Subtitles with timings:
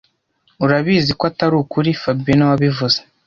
[0.63, 2.99] Urabizi ko atari ukuri fabien niwe wabivuze